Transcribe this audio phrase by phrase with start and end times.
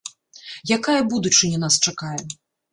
[0.77, 2.19] Якая будучыня нас чакае?